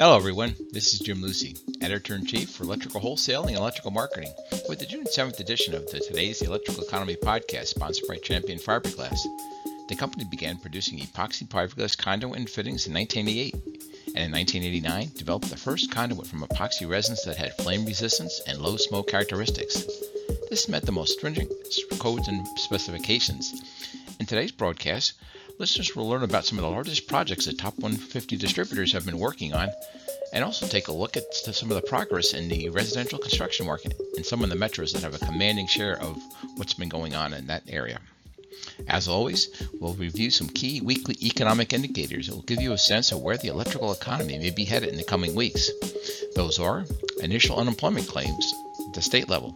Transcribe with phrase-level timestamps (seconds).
[0.00, 0.56] Hello, everyone.
[0.72, 4.32] This is Jim Lucy, Editor in Chief for Electrical Wholesaling and Electrical Marketing,
[4.66, 9.18] with the June 7th edition of the Today's Electrical Economy podcast, sponsored by Champion Fiberglass.
[9.90, 13.52] The company began producing epoxy fiberglass conduit and fittings in 1988,
[14.16, 18.58] and in 1989 developed the first conduit from epoxy resins that had flame resistance and
[18.58, 19.84] low smoke characteristics.
[20.48, 21.52] This met the most stringent
[21.98, 23.52] codes and specifications.
[24.18, 25.12] In today's broadcast,
[25.60, 29.18] listeners will learn about some of the largest projects that top 150 distributors have been
[29.18, 29.68] working on,
[30.32, 33.92] and also take a look at some of the progress in the residential construction market
[34.16, 36.16] and some of the metros that have a commanding share of
[36.56, 38.00] what's been going on in that area.
[38.88, 43.12] As always, we'll review some key weekly economic indicators that will give you a sense
[43.12, 45.70] of where the electrical economy may be headed in the coming weeks.
[46.36, 46.86] Those are
[47.22, 48.54] initial unemployment claims
[48.88, 49.54] at the state level,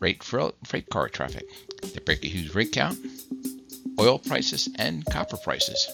[0.00, 1.44] rate freight car traffic,
[1.94, 2.98] the Baker Hughes rig count,
[3.98, 5.88] oil prices, and copper prices.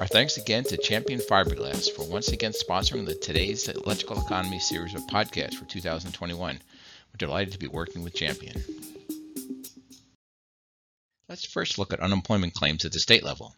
[0.00, 4.94] Our thanks again to Champion Fiberglass for once again sponsoring the Today's Electrical Economy series
[4.94, 6.56] of podcasts for 2021.
[6.56, 8.62] We're delighted to be working with Champion.
[11.28, 13.54] Let's first look at unemployment claims at the state level.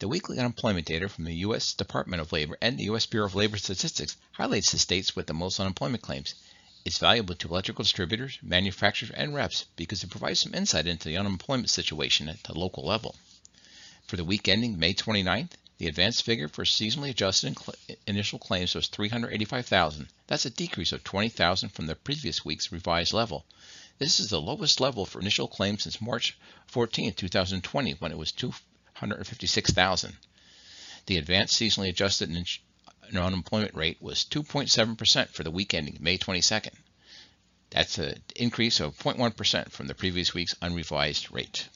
[0.00, 1.74] The weekly unemployment data from the U.S.
[1.74, 3.06] Department of Labor and the U.S.
[3.06, 6.34] Bureau of Labor Statistics highlights the states with the most unemployment claims.
[6.82, 11.16] It's valuable to electrical distributors, manufacturers, and reps because it provides some insight into the
[11.18, 13.16] unemployment situation at the local level.
[14.06, 17.56] For the week ending May 29th, the advanced figure for seasonally adjusted
[18.06, 20.08] initial claims was 385,000.
[20.26, 23.44] That's a decrease of 20,000 from the previous week's revised level.
[23.98, 26.36] This is the lowest level for initial claims since March
[26.66, 30.16] 14, 2020, when it was 256,000.
[31.06, 32.30] The advanced seasonally adjusted
[33.18, 36.74] unemployment rate was 2.7% for the week ending May 22nd.
[37.70, 41.68] That's an increase of 0.1% from the previous week's unrevised rate.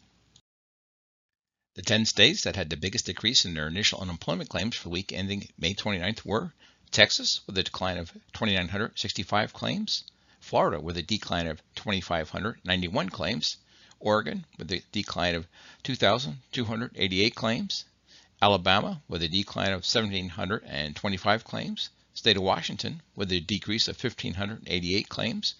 [1.74, 4.90] The 10 states that had the biggest decrease in their initial unemployment claims for the
[4.90, 6.52] week ending May 29th were
[6.90, 10.04] Texas, with a decline of 2,965 claims,
[10.38, 13.56] Florida, with a decline of 2,591 claims,
[13.98, 15.48] Oregon, with a decline of
[15.82, 17.84] 2,288 claims,
[18.42, 25.08] Alabama with a decline of 1,725 claims, State of Washington with a decrease of 1,588
[25.08, 25.54] claims,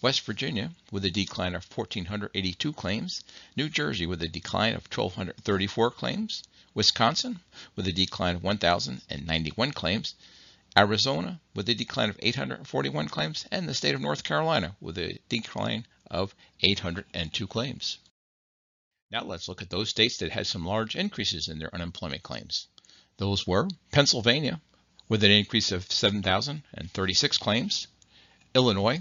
[0.00, 3.24] West Virginia with a decline of 1,482 claims,
[3.56, 6.42] New Jersey with a decline of 1,234 claims,
[6.74, 7.40] Wisconsin
[7.74, 10.14] with a decline of 1,091 claims,
[10.76, 15.18] Arizona with a decline of 841 claims, and the state of North Carolina with a
[15.28, 17.98] decline of 802 claims.
[19.10, 22.66] Now let's look at those states that had some large increases in their unemployment claims.
[23.16, 24.60] Those were Pennsylvania,
[25.08, 27.86] with an increase of 7,036 claims,
[28.54, 29.00] Illinois,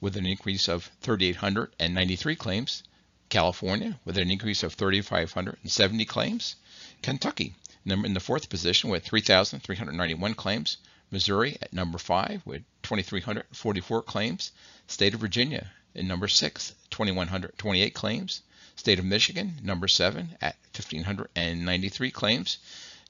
[0.00, 2.82] with an increase of 3,893 claims,
[3.28, 6.56] California, with an increase of 3,570 claims,
[7.00, 7.54] Kentucky,
[7.86, 10.78] in the fourth position with 3,391 claims,
[11.12, 14.50] Missouri at number 5 with 2,344 claims,
[14.88, 18.42] State of Virginia in number 6, 2,128 claims,
[18.76, 22.58] State of Michigan, number 7 at 1,593 claims.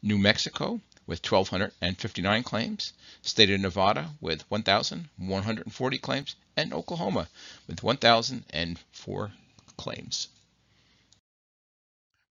[0.02, 2.92] New Mexico with 1,259 claims.
[3.22, 6.36] State of Nevada with 1,140 claims.
[6.56, 7.28] And Oklahoma
[7.66, 9.32] with 1,004
[9.76, 10.28] claims.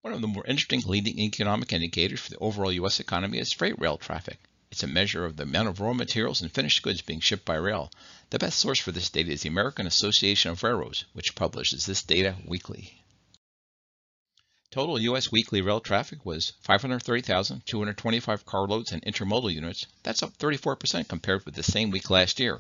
[0.01, 2.99] One of the more interesting leading economic indicators for the overall U.S.
[2.99, 4.37] economy is freight rail traffic.
[4.71, 7.55] It's a measure of the amount of raw materials and finished goods being shipped by
[7.55, 7.91] rail.
[8.29, 12.01] The best source for this data is the American Association of Railroads, which publishes this
[12.01, 13.02] data weekly.
[14.73, 15.31] Total U.S.
[15.31, 19.85] weekly rail traffic was 530,225 carloads and intermodal units.
[20.01, 22.59] That's up 34% compared with the same week last year.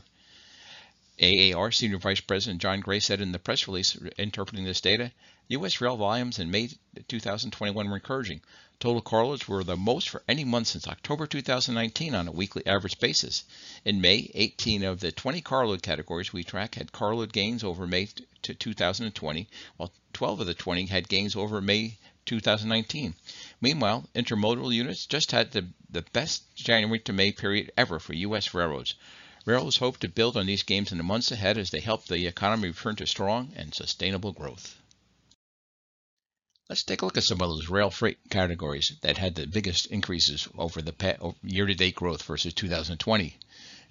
[1.21, 5.11] AAR Senior Vice President John Gray said in the press release interpreting this data,
[5.49, 5.79] U.S.
[5.79, 6.71] rail volumes in May
[7.07, 8.41] 2021 were encouraging.
[8.79, 12.97] Total carloads were the most for any month since October 2019 on a weekly average
[12.99, 13.43] basis.
[13.85, 18.09] In May, 18 of the 20 carload categories we track had carload gains over May
[18.41, 19.47] 2020,
[19.77, 23.13] while 12 of the 20 had gains over May 2019.
[23.61, 28.55] Meanwhile, intermodal units just had the, the best January to May period ever for U.S.
[28.55, 28.95] railroads.
[29.45, 32.27] Railroads hope to build on these gains in the months ahead as they help the
[32.27, 34.79] economy return to strong and sustainable growth.
[36.69, 39.87] Let's take a look at some of those rail freight categories that had the biggest
[39.87, 43.37] increases over the year-to-date growth versus 2020.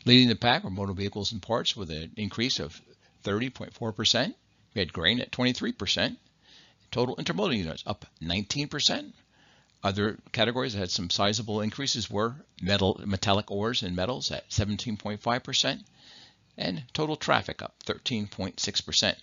[0.07, 2.81] Leading the pack were motor vehicles and parts with an increase of
[3.25, 4.35] 30.4%.
[4.75, 6.17] We had grain at 23%.
[6.91, 9.13] Total intermodal units up 19%.
[9.83, 15.85] Other categories that had some sizable increases were metal, metallic ores and metals at 17.5%,
[16.57, 19.17] and total traffic up 13.6%.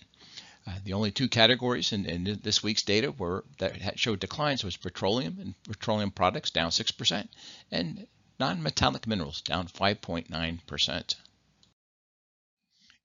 [0.66, 4.76] Uh, the only two categories in, in, this week's data were that showed declines was
[4.76, 7.28] petroleum and petroleum products down 6%,
[7.70, 8.06] and
[8.40, 11.14] Non-metallic minerals down 5.9%.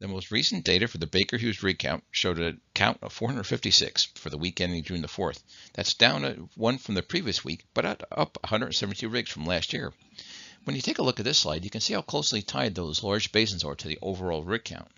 [0.00, 4.04] The most recent data for the Baker Hughes rig count showed a count of 456
[4.14, 5.42] for the week ending June the 4th.
[5.74, 9.92] That's down one from the previous week, but up 172 rigs from last year.
[10.64, 13.02] When you take a look at this slide, you can see how closely tied those
[13.02, 14.90] large basins are to the overall rig count.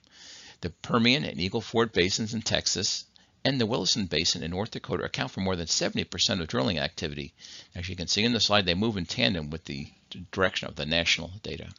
[0.60, 3.04] The Permian and Eagle Ford basins in Texas
[3.44, 7.34] and the Williston Basin in North Dakota account for more than 70% of drilling activity.
[7.74, 9.88] As you can see in the slide, they move in tandem with the
[10.30, 11.72] direction of the national data.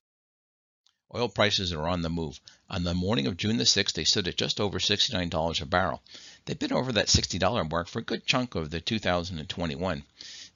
[1.15, 2.39] Oil prices are on the move.
[2.71, 6.01] On the morning of June the 6th, they stood at just over $69 a barrel.
[6.45, 10.03] They've been over that $60 mark for a good chunk of the 2021.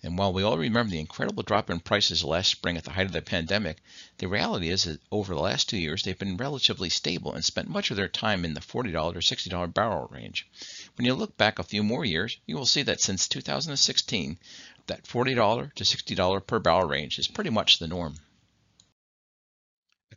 [0.02, 3.06] And while we all remember the incredible drop in prices last spring at the height
[3.06, 3.84] of the pandemic,
[4.18, 7.70] the reality is that over the last two years, they've been relatively stable and spent
[7.70, 10.48] much of their time in the $40 or $60 barrel range.
[10.96, 14.40] When you look back a few more years, you will see that since 2016,
[14.88, 18.18] that $40 to $60 per barrel range is pretty much the norm.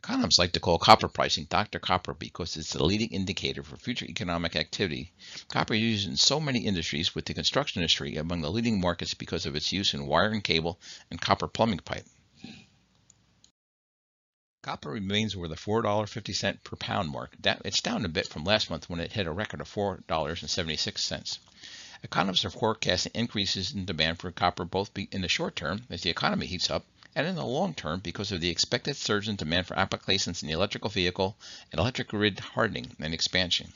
[0.03, 1.77] Economists like to call copper pricing Dr.
[1.77, 5.13] Copper because it's the leading indicator for future economic activity.
[5.47, 9.13] Copper is used in so many industries, with the construction industry among the leading markets
[9.13, 10.79] because of its use in wire and cable
[11.11, 12.07] and copper plumbing pipe.
[14.63, 17.35] Copper remains over the $4.50 per pound mark.
[17.63, 21.39] It's down a bit from last month when it hit a record of $4.76.
[22.01, 26.09] Economists are forecasting increases in demand for copper both in the short term as the
[26.09, 29.67] economy heats up and in the long term because of the expected surge in demand
[29.67, 31.37] for applications in the electrical vehicle
[31.71, 33.73] and electric grid hardening and expansion.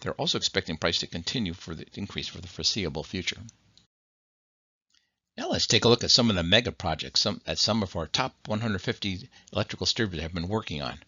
[0.00, 3.40] They're also expecting price to continue for the increase for the foreseeable future.
[5.36, 7.96] Now let's take a look at some of the mega projects some, that some of
[7.96, 10.98] our top 150 electrical distributors have been working on.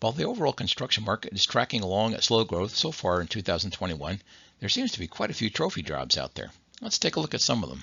[0.00, 4.22] While the overall construction market is tracking along at slow growth so far in 2021,
[4.60, 6.52] there seems to be quite a few trophy jobs out there.
[6.80, 7.82] Let's take a look at some of them.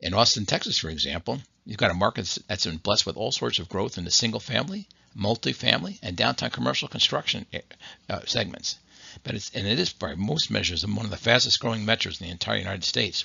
[0.00, 3.58] In Austin, Texas, for example, you've got a market that's been blessed with all sorts
[3.58, 4.86] of growth in the single family,
[5.18, 7.60] multifamily, and downtown commercial construction eh,
[8.08, 8.76] uh, segments.
[9.24, 12.26] But it's, and it is by most measures one of the fastest growing metros in
[12.28, 13.24] the entire United States.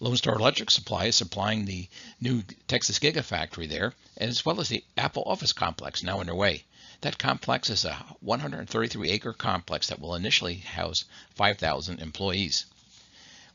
[0.00, 1.88] Lone Star Electric Supply is supplying the
[2.20, 6.64] new Texas Gigafactory there, as well as the Apple office complex now underway.
[7.02, 11.04] That complex is a 133 acre complex that will initially house
[11.34, 12.64] 5,000 employees.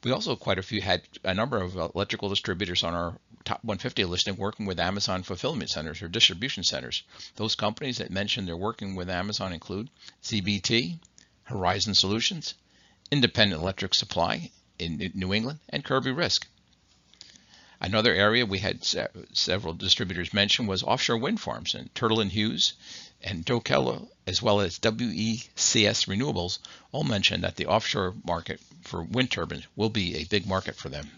[0.02, 4.06] We also quite a few had a number of electrical distributors on our top 150
[4.06, 7.04] listing working with Amazon fulfillment centers or distribution centers.
[7.36, 9.90] Those companies that mentioned they're working with Amazon include
[10.24, 11.00] CBT,
[11.44, 12.54] Horizon Solutions,
[13.12, 16.48] Independent Electric Supply in New England, and Kirby Risk.
[17.82, 18.86] Another area we had
[19.34, 22.74] several distributors mention was offshore wind farms, and Turtle and Hughes
[23.22, 26.60] and Dokel, as well as WECS Renewables,
[26.92, 30.90] all mentioned that the offshore market for wind turbines will be a big market for
[30.90, 31.12] them.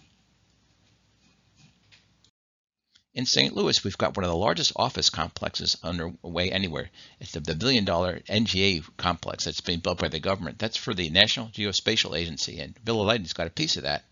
[3.13, 3.53] In St.
[3.53, 6.89] Louis, we've got one of the largest office complexes underway anywhere.
[7.19, 10.59] It's the, billion dollar NGA complex that's being built by the government.
[10.59, 14.05] That's for the National Geospatial Agency, and Bill Leighton's got a piece of that.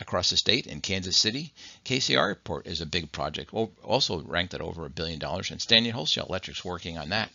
[0.00, 1.52] Across the state in Kansas City,
[1.84, 5.92] KCR Airport is a big project, also ranked at over a billion dollars, and Standard
[5.92, 7.30] Wholesale Electric's working on that.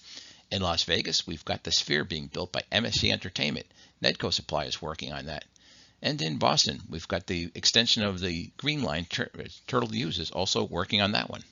[0.50, 3.68] In Las Vegas, we've got the Sphere being built by MSG Entertainment.
[4.04, 5.46] Nedco Supply is working on that.
[6.06, 9.08] And in Boston, we've got the extension of the Green Line.
[9.18, 9.26] Uh,
[9.68, 11.46] Turtle Hughes is also working on that one.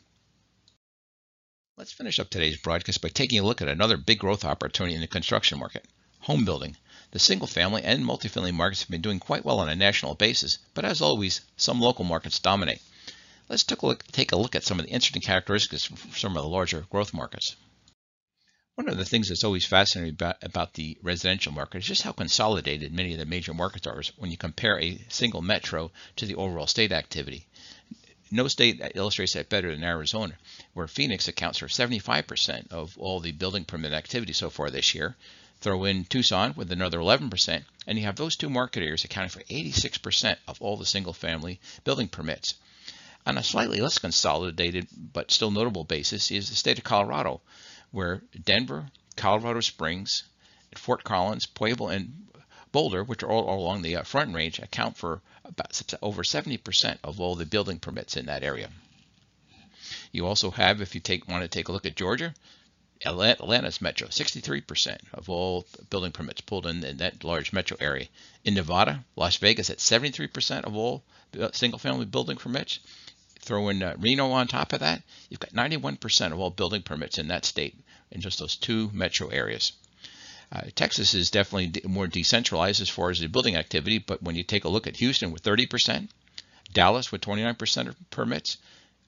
[1.77, 4.99] Let's finish up today's broadcast by taking a look at another big growth opportunity in
[4.99, 5.87] the construction market
[6.19, 6.75] home building.
[7.11, 10.57] The single family and multifamily markets have been doing quite well on a national basis,
[10.73, 12.81] but as always, some local markets dominate.
[13.47, 16.35] Let's take a look, take a look at some of the interesting characteristics from some
[16.35, 17.55] of the larger growth markets.
[18.75, 22.13] One of the things that's always fascinating about, about, the residential market is just how
[22.13, 26.35] consolidated many of the major markets are when you compare a single metro to the
[26.35, 27.47] overall state activity.
[28.31, 30.37] No state illustrates that better than Arizona,
[30.73, 35.17] where Phoenix accounts for 75% of all the building permit activity so far this year.
[35.59, 39.43] Throw in Tucson with another 11%, and you have those two market areas accounting for
[39.43, 42.55] 86% of all the single family building permits.
[43.25, 47.41] On a slightly less consolidated but still notable basis is the state of Colorado,
[47.91, 50.23] where Denver, Colorado Springs,
[50.75, 52.27] Fort Collins, Pueblo, and
[52.71, 57.19] Boulder, which are all along the uh, front range, account for about over 70% of
[57.19, 58.69] all the building permits in that area.
[60.13, 62.33] You also have, if you take want to take a look at Georgia,
[63.05, 68.07] Atlanta's metro, 63% of all building permits pulled in, in that large metro area.
[68.45, 71.03] In Nevada, Las Vegas at 73% of all
[71.53, 72.79] single-family building permits.
[73.41, 77.17] Throw in uh, Reno on top of that, you've got 91% of all building permits
[77.17, 77.75] in that state
[78.11, 79.73] in just those two metro areas.
[80.51, 84.43] Uh, Texas is definitely more decentralized as far as the building activity, but when you
[84.43, 86.09] take a look at Houston with 30%,
[86.73, 88.57] Dallas with 29% of permits,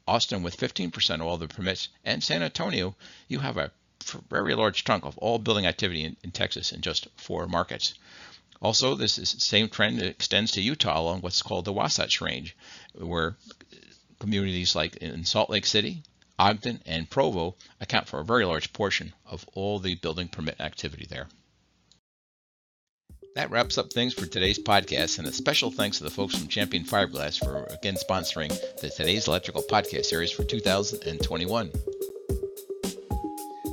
[0.08, 2.96] Austin with 15% of all the permits, and San Antonio,
[3.28, 3.72] you have a
[4.30, 7.94] very large chunk of all building activity in, in Texas in just four markets.
[8.62, 12.56] Also, this is same trend extends to Utah along what's called the Wasatch Range,
[12.94, 13.36] where
[14.24, 16.02] communities like in Salt Lake City,
[16.40, 21.06] Ogden, and Provo account for a very large portion of all the building permit activity
[21.10, 21.28] there.
[23.36, 26.48] That wraps up things for today's podcast, and a special thanks to the folks from
[26.48, 28.48] Champion Fiberglass for again sponsoring
[28.80, 31.72] the Today's Electrical podcast series for 2021.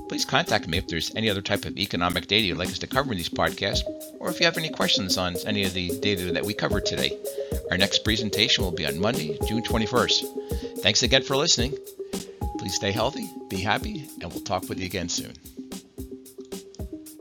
[0.09, 2.89] Please contact me if there's any other type of economic data you'd like us to
[2.89, 3.83] cover in these podcasts,
[4.19, 7.17] or if you have any questions on any of the data that we covered today.
[7.71, 10.83] Our next presentation will be on Monday, June 21st.
[10.83, 11.77] Thanks again for listening.
[12.59, 15.35] Please stay healthy, be happy, and we'll talk with you again soon.